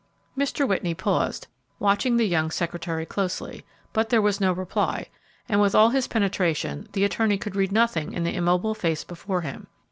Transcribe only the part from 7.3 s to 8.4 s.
could read nothing in the